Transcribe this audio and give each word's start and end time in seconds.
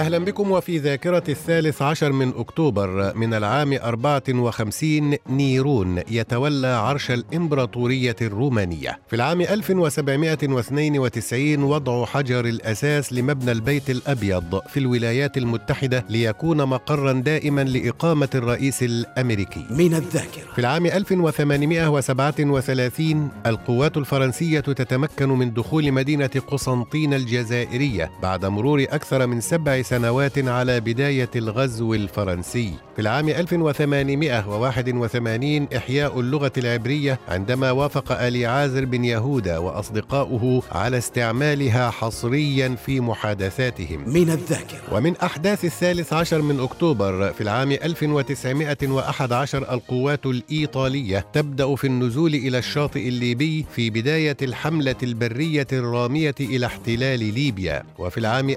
أهلا 0.00 0.18
بكم 0.18 0.50
وفي 0.50 0.78
ذاكرة 0.78 1.22
الثالث 1.28 1.82
عشر 1.82 2.12
من 2.12 2.32
أكتوبر 2.36 3.12
من 3.16 3.34
العام 3.34 3.72
54 3.72 5.16
نيرون 5.28 6.02
يتولى 6.10 6.66
عرش 6.66 7.10
الإمبراطورية 7.10 8.16
الرومانية. 8.22 8.98
في 9.08 9.16
العام 9.16 9.40
1792 9.40 11.62
وضع 11.62 12.04
حجر 12.04 12.44
الأساس 12.44 13.12
لمبنى 13.12 13.52
البيت 13.52 13.90
الأبيض 13.90 14.60
في 14.68 14.80
الولايات 14.80 15.36
المتحدة 15.36 16.04
ليكون 16.08 16.64
مقرا 16.64 17.12
دائما 17.12 17.64
لإقامة 17.64 18.28
الرئيس 18.34 18.82
الأمريكي. 18.82 19.66
من 19.70 19.94
الذاكرة. 19.94 20.52
في 20.52 20.58
العام 20.58 20.86
1837 20.86 23.28
القوات 23.46 23.96
الفرنسية 23.96 24.60
تتمكن 24.60 25.28
من 25.28 25.54
دخول 25.54 25.92
مدينة 25.92 26.26
قسنطين 26.26 27.14
الجزائرية 27.14 28.10
بعد 28.22 28.44
مرور 28.44 28.82
أكثر 28.82 29.26
من 29.26 29.40
سبع 29.40 29.82
سنوات 29.90 30.38
على 30.38 30.80
بداية 30.80 31.30
الغزو 31.36 31.94
الفرنسي. 31.94 32.72
في 32.96 33.02
العام 33.02 33.28
1881 33.28 35.68
إحياء 35.76 36.20
اللغة 36.20 36.52
العبرية 36.58 37.18
عندما 37.28 37.70
وافق 37.70 38.12
آلي 38.12 38.46
عازر 38.46 38.84
بن 38.84 39.04
يهودا 39.04 39.58
وأصدقاؤه 39.58 40.62
على 40.72 40.98
استعمالها 40.98 41.90
حصريا 41.90 42.76
في 42.86 43.00
محادثاتهم. 43.00 44.08
من 44.08 44.30
الذاكرة. 44.30 44.80
ومن 44.92 45.16
أحداث 45.16 45.64
الثالث 45.64 46.12
عشر 46.12 46.42
من 46.42 46.60
أكتوبر 46.60 47.32
في 47.32 47.40
العام 47.40 47.72
1911 47.72 49.74
القوات 49.74 50.26
الإيطالية 50.26 51.26
تبدأ 51.32 51.74
في 51.74 51.86
النزول 51.86 52.34
إلى 52.34 52.58
الشاطئ 52.58 53.08
الليبي 53.08 53.66
في 53.74 53.90
بداية 53.90 54.36
الحملة 54.42 54.96
البرية 55.02 55.66
الرامية 55.72 56.34
إلى 56.40 56.66
احتلال 56.66 57.34
ليبيا. 57.34 57.82
وفي 57.98 58.18
العام 58.18 58.50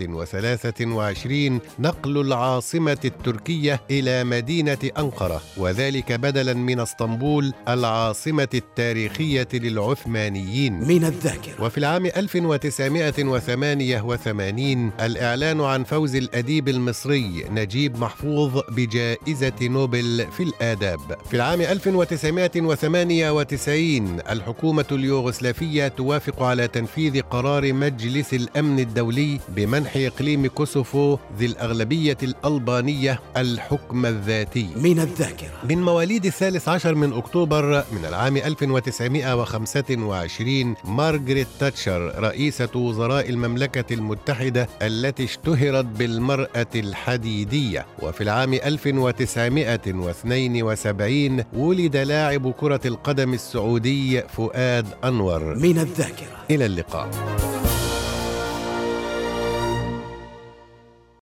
1923 0.00 1.60
نقل 1.78 2.20
العاصمة 2.20 2.98
التركية 3.04 3.80
إلى 3.90 4.24
مدينة 4.24 4.78
أنقرة 4.98 5.42
وذلك 5.56 6.12
بدلا 6.12 6.54
من 6.54 6.80
اسطنبول 6.80 7.52
العاصمة 7.68 8.48
التاريخية 8.54 9.48
للعثمانيين. 9.54 10.88
من 10.88 11.04
الذاكرة. 11.04 11.64
وفي 11.64 11.78
العام 11.78 12.06
1988 12.06 14.90
الإعلان 15.00 15.60
عن 15.60 15.84
فوز 15.84 16.16
الأديب 16.16 16.68
المصري 16.68 17.44
نجيب 17.50 17.98
محفوظ 17.98 18.60
بجائزة 18.68 19.52
نوبل 19.62 20.26
في 20.36 20.42
الآداب. 20.42 21.00
في 21.30 21.36
العام 21.36 21.60
1998 21.60 24.20
الحكومة 24.20 24.84
اليوغوسلافية 24.92 25.88
توافق 25.88 26.42
على 26.42 26.68
تنفيذ 26.68 27.22
قرار 27.22 27.72
مجلس 27.72 28.34
الأمن 28.34 28.78
الدولي 28.78 29.40
بمنح 29.48 29.85
إقليم 29.94 30.46
كوسوفو 30.46 31.18
ذي 31.38 31.46
الأغلبية 31.46 32.16
الألبانية 32.22 33.20
الحكم 33.36 34.06
الذاتي. 34.06 34.68
من 34.76 35.00
الذاكرة. 35.00 35.50
من 35.70 35.82
مواليد 35.82 36.26
الثالث 36.26 36.68
عشر 36.68 36.94
من 36.94 37.12
أكتوبر 37.12 37.84
من 37.92 38.04
العام 38.04 38.36
1925 38.36 40.74
مارغريت 40.84 41.46
تاتشر 41.60 42.12
رئيسة 42.18 42.68
وزراء 42.74 43.30
المملكة 43.30 43.94
المتحدة 43.94 44.68
التي 44.82 45.24
اشتهرت 45.24 45.84
بالمرأة 45.84 46.66
الحديدية. 46.74 47.86
وفي 48.02 48.20
العام 48.20 48.54
1972 48.54 51.44
ولد 51.52 51.96
لاعب 51.96 52.52
كرة 52.52 52.80
القدم 52.84 53.34
السعودي 53.34 54.22
فؤاد 54.22 54.86
أنور. 55.04 55.54
من 55.54 55.78
الذاكرة. 55.78 56.36
إلى 56.50 56.66
اللقاء. 56.66 57.10